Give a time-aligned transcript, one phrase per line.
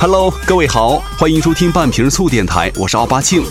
[0.00, 3.42] Hello，各位好，欢迎收听半瓶醋电台，我是奥巴庆。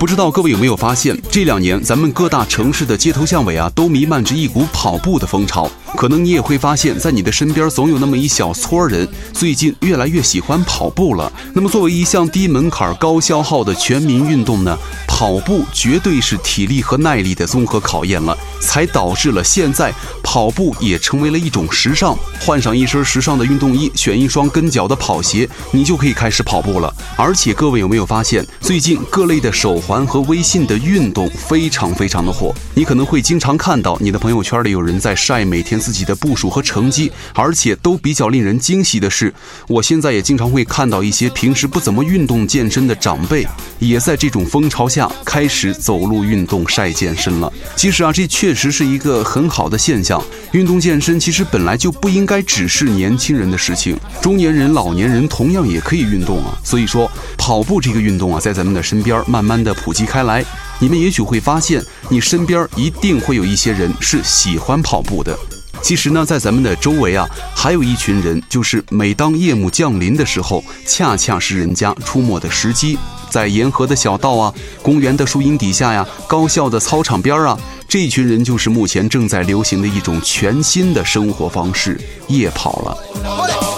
[0.00, 5.70] 不知道各位有没有发现，这两年咱们各大城市的街头巷尾啊，都弥漫着一股跑步的风潮。
[5.94, 11.30] 可能你也会发现，在你的身边总有那么一小撮人，最近越来越喜欢跑步了。
[11.52, 14.74] 那么，作为一项低门槛、高消耗的全民运动呢，
[15.06, 19.92] 跑步绝对是体力和耐力的综合考验了，才导致了现在
[20.22, 22.16] 跑步也成为了一种时尚。
[22.40, 26.90] 换上一身时尚的运动衣，选一双跟脚的跑鞋，你就可以开始跑步了。
[27.16, 32.54] 而且，各位有没有发现，最近各类的手环和微信的运动非常非常的火？
[32.74, 39.34] 你可能会经常看到你的朋友圈里有人在晒每天自己的步数和成绩，而且都比较令人惊喜的是，
[39.66, 43.44] 我现在也经常会看到一些平时不怎么运动健身的长辈，
[43.80, 47.52] 也在这种风潮下开始走路运动晒健身了。
[47.74, 50.22] 其实啊，这确实是一个很好的现象。
[50.52, 56.56] 运动健身其实本来就不应该只是年轻人的事情，中年人、老年人同样也可以运动啊。
[56.62, 60.44] 所以说，跑步这个运动啊，在咱们的身边慢慢的普及开来，
[60.78, 65.36] 你们也许会发现，你身边一定会有一些人是喜欢跑步的。
[65.82, 72.98] 其实呢，在咱们的周围啊，还有一群人，就是每当夜幕降临的时候，恰恰是人家出没的时机。
[73.30, 83.69] 在沿河的小道啊，公园的树荫底下呀，高校的操场边啊，这群人就是目前正在流行的一种全新的生活方式——夜跑了。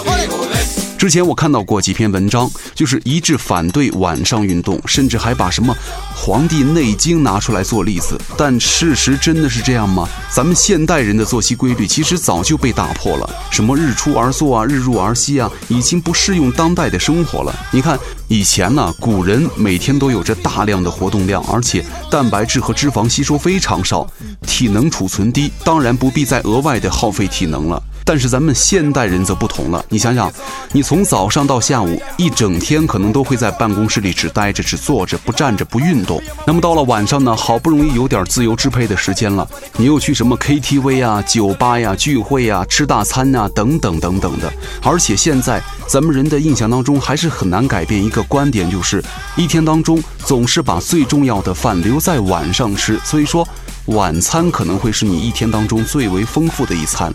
[1.03, 5.75] 之前我看到过几篇文章，就是一致反对晚上运动，甚至还把什么
[6.15, 8.17] 《黄帝内经》拿出来做例子。
[8.37, 10.07] 但事实真的是这样吗？
[10.33, 17.53] 咱们现代人的作息规律其实早就被打破了，什么日出而作啊，日入而息啊，已经不适用当代的生活了。
[17.73, 24.07] 你看以前呢，古人每天都有着大量的活动量，而且蛋白质和脂肪吸收非常少，
[24.47, 27.83] 体能储存低，当然不必再额外的耗费体能了。
[28.05, 30.31] 但是咱们现代人则不同了，你想想，
[30.71, 36.21] 你从早上到下午一整天，可能都会在办公室里只待着、只坐着、不站着、不运动。
[36.45, 44.51] 那么到了晚上呢，好不容易有点自由支配的时间了，你又去什么 KTV 啊、酒吧呀、聚会呀、吃大餐啊等等等等的。
[44.81, 49.03] 而且现在咱们人的印象当中，还是很难改变一个观点，就是
[49.35, 53.47] 一天当中总是把最重要的饭留在晚上吃，所以说
[53.85, 57.13] 晚餐可能会是你一天当中最为丰富的一餐。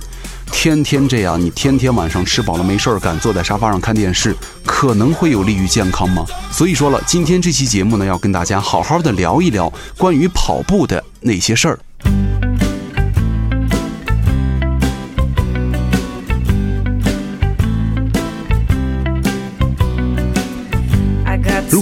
[0.52, 6.24] 天天这样，你天天晚上吃饱了没事儿干，坐在沙发上看电视，可能会有利于健康吗？
[6.50, 11.78] 所以说了，今天这期节目呢，要跟大家好好的聊一聊关于跑步的那些事儿。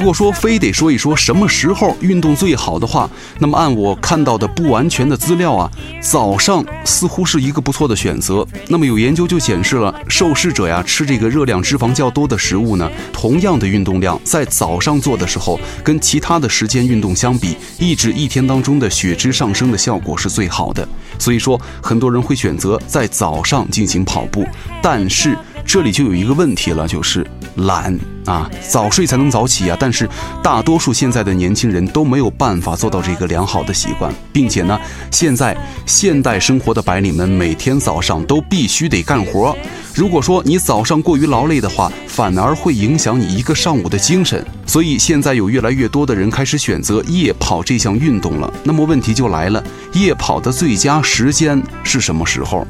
[0.06, 5.68] 如果说非得说一说什么时候运动最好的话，那么按我看到的不完全的资料啊，
[6.00, 8.46] 早上似乎是一个不错的选择。
[8.68, 20.88] 那么有研究就显示了，受试者呀吃这个热量脂肪较多的食物呢，同样的运动量，在早上做的时候，跟其他的时间运动相比，抑制一天当中的血脂上升的效果是最好的。
[21.18, 24.46] 所以说，很多人会选择在早上进行跑步，
[24.80, 25.36] 但是。
[25.66, 29.77] 这里就有一个问题了，就是懒啊，早睡才能早起啊。
[29.78, 30.09] 但是
[30.43, 34.78] 大多数现在的年轻人都没有办法做到这个良好的习惯，并且呢，
[35.10, 39.54] 现在现代生活的白领们每天早上都必须得干活。
[39.94, 44.44] 如果说你早上过于劳累的话，反而会影响你一个上午的精神。
[44.66, 48.53] 所以现在有越来越多的人开始选择夜跑这项运动了。
[48.62, 49.62] 那么问题就来了，
[49.94, 52.66] 夜跑的最佳时间是什么时候？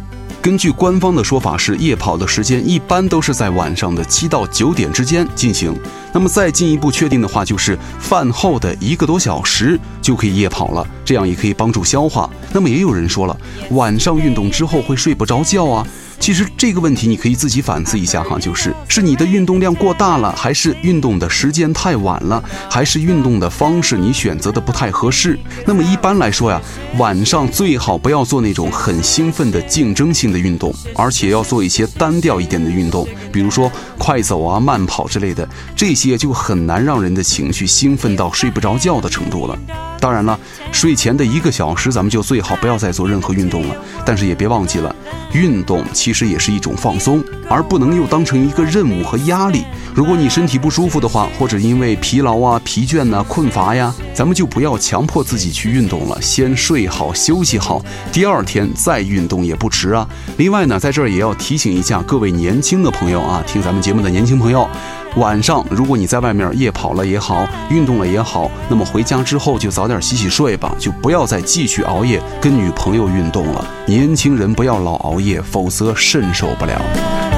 [0.47, 5.77] 根据官方的说法，是夜跑的时间一般都是在晚上的七到九点之间进行。
[6.13, 12.31] 那么再进一步确定的话，就是饭后的一个多小时就可以夜跑了，这样也可以帮助消化。
[12.53, 13.37] 那么也有人说了，
[13.71, 15.85] 晚上运动之后会睡不着觉啊。
[16.19, 25.39] 其实这个问题你可以自己反思一下哈，就是是你的运动量过大了，还是运动的时间太晚了，还是运动的方式你选择的不太合适？
[25.65, 26.61] 那么一般来说呀，
[26.99, 39.57] 晚上最好不要做那种很兴奋的竞争性的运动，而且要做一些单调一点的运动，比如说快走啊、慢跑之类的，这些就很难让人的情绪兴奋到睡不着觉的程度了。
[40.07, 40.39] 当然了，
[40.71, 43.75] 睡前的一个小时咱们就最好不要再做任何运动了，
[44.05, 44.95] 但是也别忘记了，
[45.33, 45.85] 运动。
[45.93, 49.65] 其实也是一种放松，而不能又当成一个任务和压力。
[49.97, 60.09] 如果你身体不舒服的话，或者因为疲劳啊、疲倦呐、困乏呀，咱们就不要强迫自己去运动了，先睡好、休息好，第二天再运动也不迟啊。
[60.37, 64.69] 另外呢，在这儿也要提醒一下各位年轻的朋友啊，听咱们节目的年轻朋友。
[65.17, 73.67] 晚上如果你在外面夜跑了也好，运动了也好，那么回家之后就早点洗洗睡吧，就不要再继续熬夜跟女朋友运动了。
[73.87, 77.36] 年轻人不要老熬夜，否则肾受不了。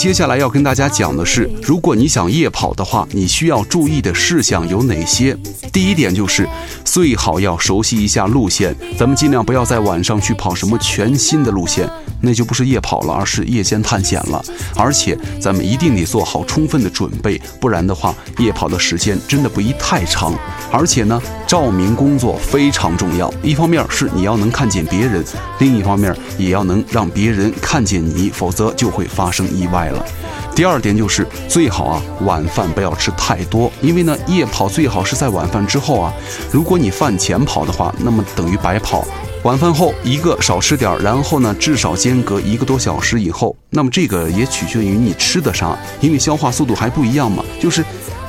[0.00, 5.36] 接下来要跟大家讲的是，如果你想夜跑的话，你需要注意的事项有哪些？
[5.70, 6.48] 第一点就是
[6.90, 11.88] 最好要熟悉一下路线，咱们尽量不要在晚上去跑什么全新的路线，
[12.20, 14.42] 那就不是夜跑了，而是夜间探险了。
[14.74, 20.34] 而且咱们一定得做好充分的准备，不然的话，夜跑的时间真的不宜太长。
[20.72, 25.24] 而且呢，照明工作非常重要，一方面是你要能看见别人，
[25.60, 30.04] 另一方面也要能让别人看见你，否则就会发生意外了。
[30.52, 36.12] 第二点就是最好啊，晚饭不要吃太多，因为呢，夜跑最好是在晚饭之后啊。
[36.50, 39.04] 如果你饭前跑的话，那么等于白跑。
[39.42, 47.42] 晚饭后一个少吃点，然后呢，至少间隔一个多小时以后，那么这个也取决于你吃的啥，因为消化速度还不一样嘛。
[47.58, 47.82] 就是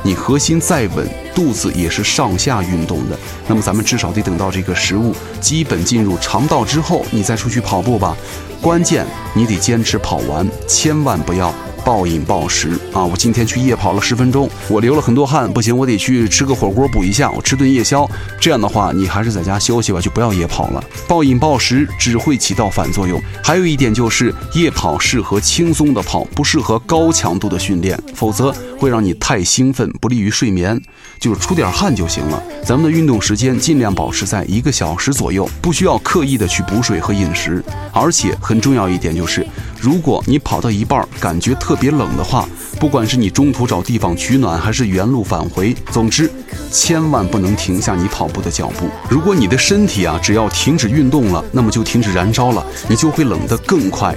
[0.03, 1.05] 你核心再稳，
[1.35, 3.17] 肚子也是上下运动的。
[3.47, 8.15] 那么咱们至少得等到这个食物基本进入肠道之后，你再出去跑步吧。
[8.61, 11.53] 关键你得坚持跑完，千万不要。
[11.83, 13.03] 暴饮暴食啊！
[13.03, 18.09] 我今天去夜跑了十分钟，我流了很多汗，不行，我得去吃个火锅补一下，我吃顿夜宵。
[18.39, 20.83] 这样的话，你还是在家休息吧，就不要夜跑了。
[21.07, 23.21] 暴饮暴食只会起到反作用。
[23.43, 30.79] 还有一点就是，夜跑适合轻松的跑，不适合高强度的训练，否则会让你太兴奋，不利于睡眠。
[31.19, 32.41] 就是出点汗就行了。
[32.65, 37.63] 咱们的运动时间尽量保持在一个小时左右，不需要刻意的去补水和饮食。
[37.93, 39.45] 而且很重要一点就是，
[39.81, 42.47] 如果你跑到一半感觉特别冷的话，
[42.79, 46.29] 不管是你中途找地方取暖，还是原路返回，总之
[46.71, 48.87] 千万不能停下你跑步的脚步。
[49.09, 54.15] 如果你的身体啊只要停止运动了，那么就停止燃烧了，你就会冷得更快。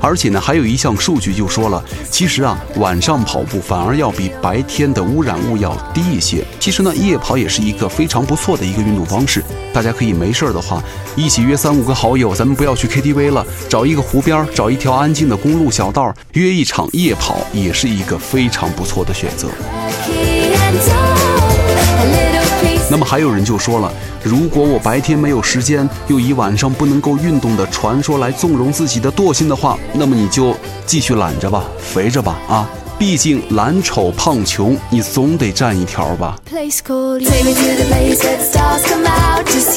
[0.00, 6.42] 而且呢，还有一项数据就说了，其实啊，晚上跑步反而要比白天的污染物要低一些。
[6.58, 9.44] 其实呢，夜跑也是一个非常不错的一个运动方式。
[9.72, 10.82] 大家可以没事儿的话，
[11.14, 19.48] 一起约三五个好友，咱们不要去 KTV 了，找一个湖边，找一条安静的公路小道，约一场夜跑，也是一个非常不错的选择。
[22.90, 23.92] 那么还有人就说了，
[24.24, 32.68] 如果我白天没有时间，又以晚上不能够运动的传说来纵容自己的惰性的话，那么你就继续懒着吧，肥着吧，啊。
[33.00, 36.38] 毕竟懒丑胖穷，你总得占一条吧。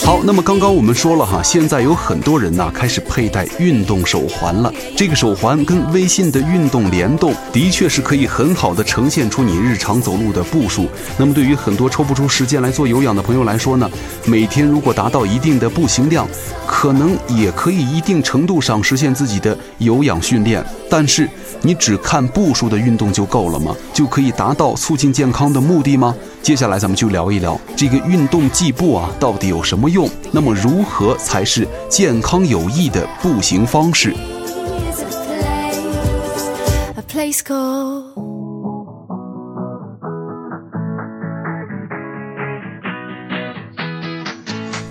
[0.04, 4.70] 好，那么刚刚我们说了哈，现在有很多人呐开始佩戴运动手环了。
[4.98, 10.90] 这个手环跟微信的运动联动，的确是可以很好的呈现出你日常走路的步数。
[11.18, 13.90] 那么对于很多抽不出时间来做有氧的朋友来说呢，
[14.26, 16.28] 每天如果达到一定的步行量，
[16.68, 20.62] 可能也可以一定程度上实现自己的有氧训练。
[20.96, 21.28] 但是
[21.64, 23.76] 你只看步数的运动就够了吗？
[23.96, 26.16] 就可以达到促进健康的目的吗？
[26.44, 30.08] 接下来咱们就聊一聊这个运动计步啊，到底有什么用？
[30.32, 34.14] 那么如何才是健康有益的步行方式？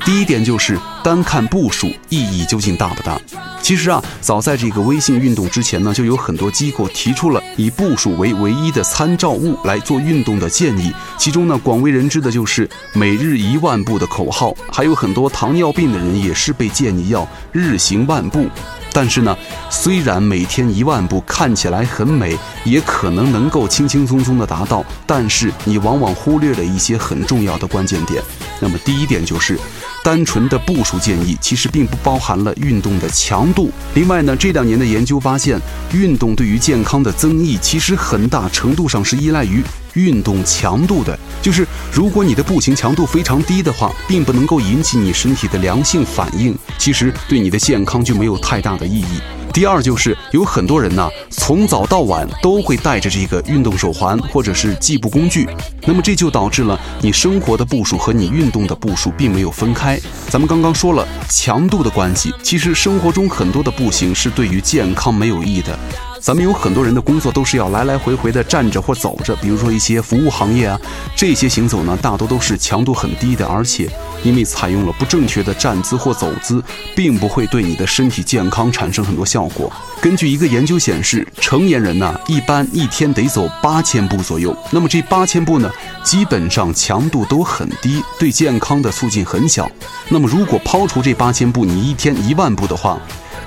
[0.05, 3.21] 第一点就是单看步数意义究竟大不大？
[3.63, 10.93] 其实啊，早在这个微信运动之前呢，就有很多机构提出了以步数为唯一的参照物来做运动的建议。
[11.17, 18.49] 其中呢，广为人知的就是每日一万步的口号，还有很多糖尿病的人也是被建议要日行万步。
[18.95, 19.35] 但是呢，
[19.71, 28.23] 虽然每天一万步看起来很美，也可能能够轻轻松松的达到，但是你往往忽略了一些很重要的关键点。
[28.61, 29.59] 那么第一点就是，
[30.03, 33.71] 单纯的步数建议其实并不包含了运动的强度。
[33.95, 35.61] 另外呢，这两年的研究发现，
[35.93, 39.63] 运动对于健康的增益其实很大程度上是依赖于。
[39.95, 49.21] 运动强度的，就是如果你的步行强度非常低的话，并不能够引起你身体的良性反应，其实对你的健康就没有太大的意义。
[49.53, 55.47] 第二就是有很多人呢，从早到晚都会带着这个运动手环或者是计步工具，
[55.87, 60.01] 那么这就导致了你生活的步数和你运动的步数并没有分开。
[60.31, 65.79] 咱们刚刚说了强度的关系，其实生活中很多的步行是对于健康没有益的。
[66.23, 70.81] 咱们有很多人的工作都是要来来回回的站着或走着，比如说一些服务行业啊，
[71.17, 73.91] 这些行走呢大多都是强度很低的，而且
[74.23, 76.63] 因为采用了不正确的站姿或走姿，
[76.95, 79.69] 并不会对你的身体健康产生很多效果。
[80.01, 85.69] 根据一个研究显示，成年人呢一般一天得走八千步左右，那么这八千步呢，
[86.05, 89.69] 基本上强度都很低，对健康的促进很小。
[90.09, 92.97] 那么如果抛除这八千步，你一天一万步的话，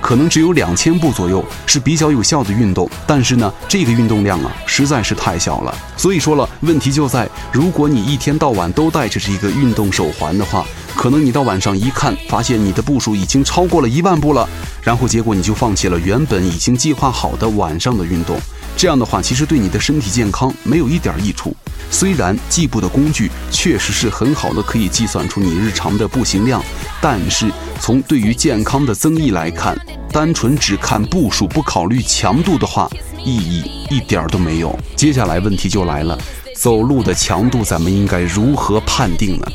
[0.00, 5.74] 可能只有两千步左右是比较有效的运动，但是呢，这个运动量啊实在是太小了。
[5.96, 14.48] 所以说了，问题就在如果你一天到晚都带着这个运动手环的话，可能你到晚上一看，发现你的步数已经超过了一万步了，
[14.82, 18.38] 然后结果你就放弃了原本已经计划好的晚上的运动。
[18.76, 21.56] 这样的话，其实对你的身体健康没有一点益处。
[21.90, 26.62] 虽然计步的工具确实是很好的，可以计算出你日常的步行量，
[27.00, 29.74] 但是从对于健康的增益来看，
[30.12, 32.90] 单纯只看步数不考虑强度的话，
[33.24, 34.76] 意义一点都没有。
[34.94, 36.18] 接下来问题就来了，
[36.56, 39.46] 走路的强度咱们应该如何判定呢？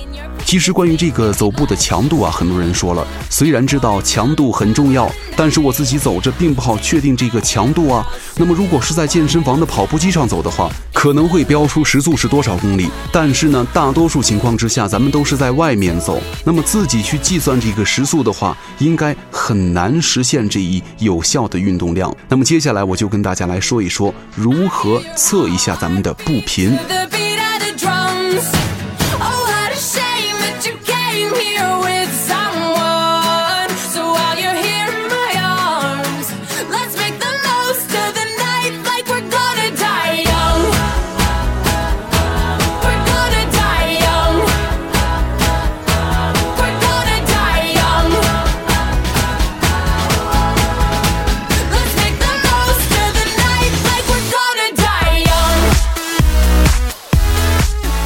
[0.45, 8.05] 其实关于这个走步的强度啊，很多人说了，虽然知道强度很重要，但是我自己走着并不好确定这个强度啊。
[8.35, 12.89] 那么如果是在健身房的跑步机上走的话，可能会标出时速是多少公里。
[13.13, 22.13] 但是呢，大多数情况之下，咱们都是在外面走，那么自己去计算这个时速的话，应该很难实现这一有效的运动量。
[22.27, 26.77] 那么接下来我就跟大家来说一说，如何测一下咱们的步频。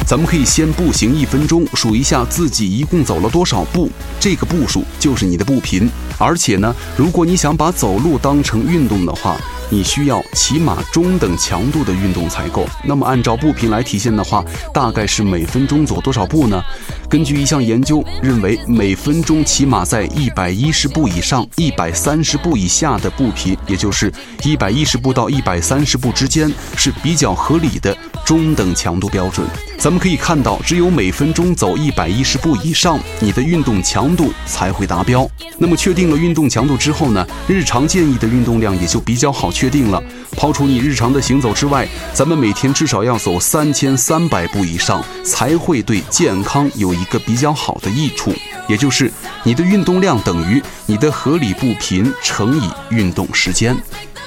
[0.06, 5.90] 咱们可以先步行一分钟，数一下自己一共走了多少步，这个步数就是你的步频。
[6.16, 9.36] 而且呢，如果你想把走路当成运动的话，
[9.68, 12.64] 你需要起码中等强度的运动才够。
[12.84, 16.62] 那么按照步频来体现的话，大概是每分钟走多少步呢？
[17.10, 24.12] 根据一项研究认为，每分钟起码在一百一十步以上、一百三十步以下的步频，也就是
[24.44, 27.96] 一百一十步到一百三十步之间是比较合理的。
[28.24, 29.46] 中等强度标准，
[29.78, 35.28] 咱们可以看到，只有每分钟走一百一十步以上，你的运动强度才会达标。
[35.58, 40.02] 那么确定了运动强度之后呢，日常建议的运动量也就比较好确定了。
[40.32, 48.32] 抛除你日常的行走之外，咱们每天至少要走三千三百步以上，才会对健康有一个比较好的益处。
[48.66, 49.12] 也就是
[49.44, 53.76] 你的运动量等于你的合理步频乘以运动时间。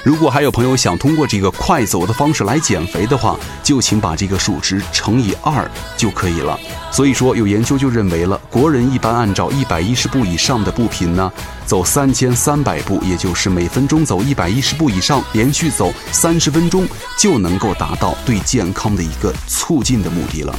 [0.02, 6.58] 如果还有朋友想通过这个快走的方式来减肥的话，就请把这个数值乘以二就可以了。
[6.90, 11.30] 所以说，有研究就认为了，国人一般按照一百一十步以上的步频呢，
[11.66, 16.88] 走三千三百步，也就是每分钟走一百一十步以上，连续走三十分钟，
[17.18, 20.54] 就能够达到对健康的一个促进的目的了。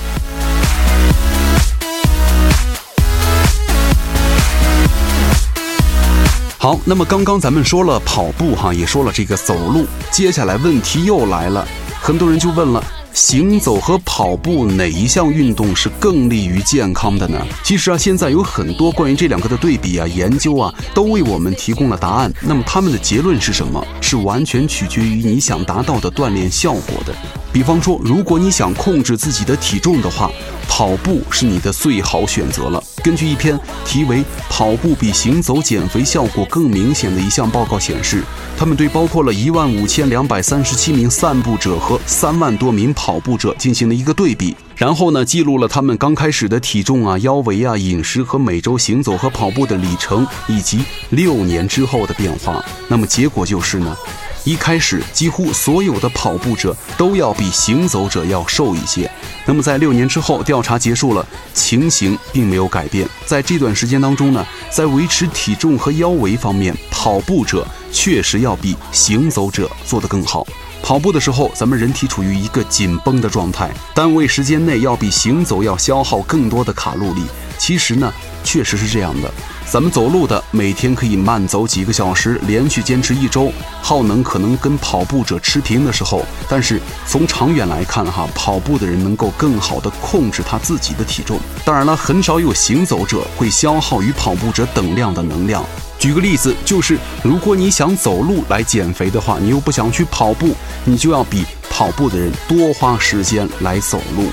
[6.62, 11.68] 好，那么刚刚咱们说了跑步哈，也说了这个走路，接下来问题又来了，
[12.00, 12.84] 很多人就问了。
[13.14, 17.44] 行走和跑步哪一项运动是更利于健康的呢？
[17.64, 22.32] 其实啊，现在有很多关于这两个的对比啊、研究啊，都为我们提供了答案。
[22.42, 23.84] 那么他们的结论是什么？
[24.00, 27.16] 是完全取决于你想达到的锻炼效果的。
[27.52, 30.30] 比方说，如果你想控制自己的体重的话，
[30.68, 32.84] 跑步是你的最好选择了。
[33.04, 34.18] 根据一篇题为
[34.48, 38.24] 《跑步比行走减肥效果更明显》的一项报告显示，
[38.56, 52.64] 他们对包括了一万五千两百三十七名散步者和三万多名跑步者进行了一个对比，然后呢，记录了他们刚开始的体重啊、腰围啊、饮食和每周行走和跑步的里程，以及六年之后的变化。
[52.88, 53.98] 那么结果就是呢。
[54.44, 59.10] 一开始，几乎所有的跑步者都要比行走者要瘦一些。
[59.46, 63.08] 那么在六年之后，调查结束了，情形并没有改变。
[63.26, 70.46] 在这段时间当中呢，在维持体重和腰围方面，跑步者确实要比行走者做得更好。
[70.82, 77.22] 跑步的时候，咱们人体处于一个紧绷的状态，单位时间内要比行走要消耗更多的卡路里。
[77.60, 78.12] 其实呢，
[78.44, 79.32] 确实是这样的。
[79.72, 83.50] 咱们走路的每天可以慢走几个小时，连续坚持一周，
[83.82, 91.40] 耗能可能跟跑步者持平的时候，但是从长远来看，哈，跑步的人能够更好的控制他自己的体重。
[91.64, 95.64] 当然了，很少有行走者会消耗与跑步者等量的能量。
[95.98, 104.26] 举个例子，就是如果你想走路来减肥的话，你又不想去跑步，你就要比跑步的人多花时间来走路。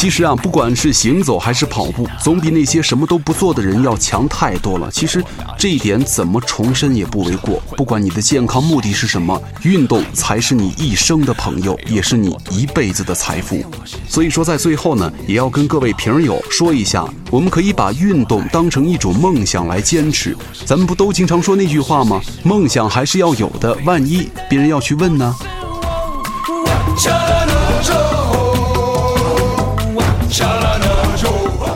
[0.00, 4.90] 其实啊，不管是行走还是跑步，总比那些什么都不做的人要强太多了。
[4.90, 5.22] 其实
[5.58, 7.62] 这一点怎么重申也不为过。
[7.76, 13.62] 不管你的健康目的是什么，运动才是你一生的朋友，也是你一辈子的财富。
[14.08, 20.34] 所以说，在最后呢，也要跟各位瓶友说一下，我们可以把运动当成一种梦想来坚持。
[20.64, 22.22] 咱们不都经常说那句话吗？
[22.42, 25.36] 梦想还是要有的，万一别人要去问呢？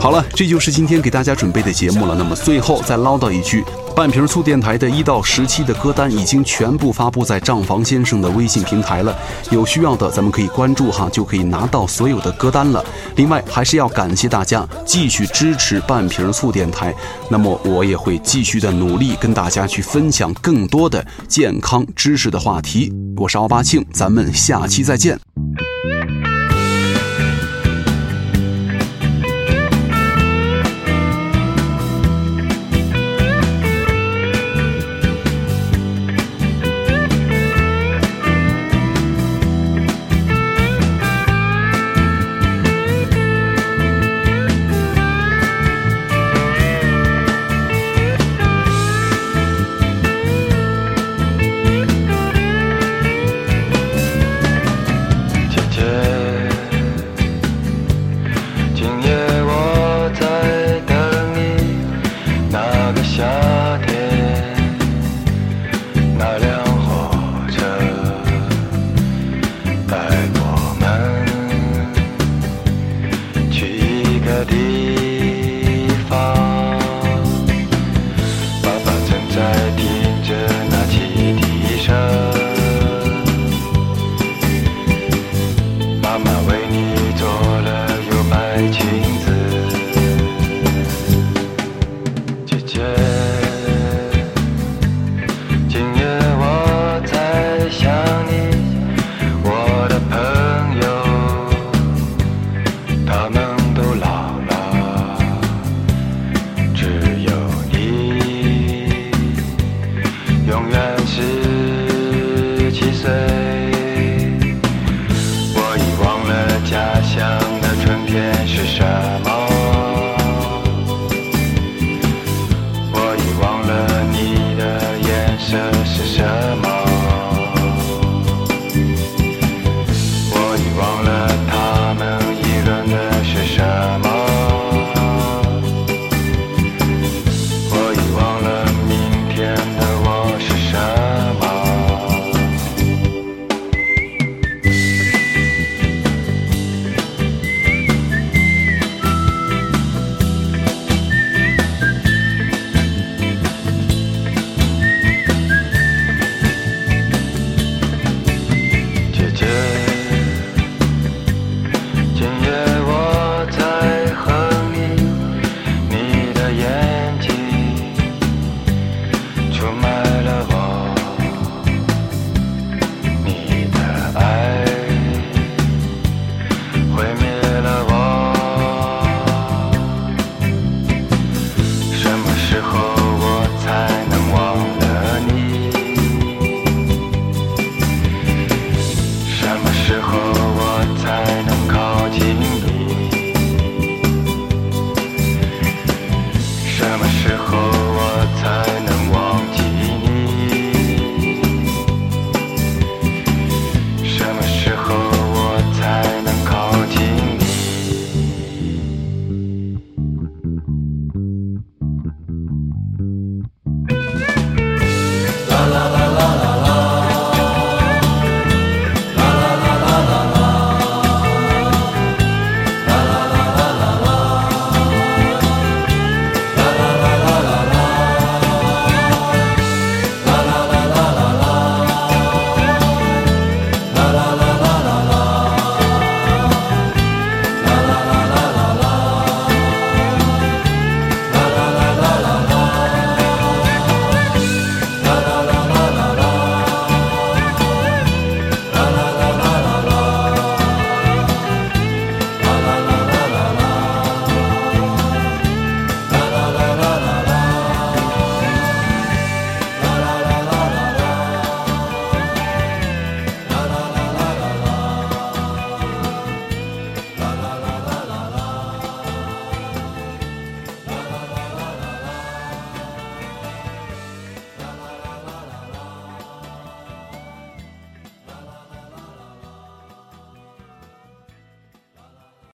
[0.05, 2.13] 好了，这就是今天给大家准备的节目了。
[2.13, 9.17] 那么最后再唠叨一句，半瓶醋电台的一到十期的歌单已经全部发布在账房先生的微信平台了，
[9.49, 12.85] 有需要的咱们可以关注哈，就可以拿到所有的歌单了。
[13.15, 16.93] 另外还是要感谢大家继续支持半瓶醋电台，
[17.27, 22.93] 那么我也会继续的努力跟大家去分享更多的健康知识的话题。
[23.17, 25.19] 我是奥巴庆，咱们下期再见。